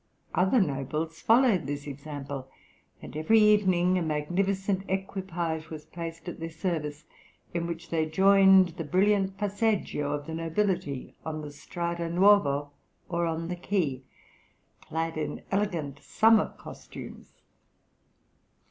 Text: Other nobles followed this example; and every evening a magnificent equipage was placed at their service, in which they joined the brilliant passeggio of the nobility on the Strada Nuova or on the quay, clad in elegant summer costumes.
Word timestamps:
Other 0.33 0.59
nobles 0.59 1.21
followed 1.21 1.67
this 1.67 1.85
example; 1.85 2.49
and 3.03 3.15
every 3.15 3.39
evening 3.39 3.99
a 3.99 4.01
magnificent 4.01 4.83
equipage 4.89 5.69
was 5.69 5.85
placed 5.85 6.27
at 6.27 6.39
their 6.39 6.49
service, 6.49 7.03
in 7.53 7.67
which 7.67 7.91
they 7.91 8.07
joined 8.09 8.69
the 8.69 8.83
brilliant 8.83 9.37
passeggio 9.37 10.11
of 10.13 10.25
the 10.25 10.33
nobility 10.33 11.13
on 11.23 11.41
the 11.43 11.51
Strada 11.51 12.09
Nuova 12.09 12.69
or 13.09 13.27
on 13.27 13.47
the 13.47 13.55
quay, 13.55 14.01
clad 14.81 15.17
in 15.19 15.43
elegant 15.51 15.99
summer 16.01 16.55
costumes. 16.57 17.33